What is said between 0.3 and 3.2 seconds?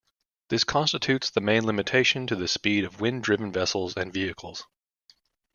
This constitutes the main limitation to the speed of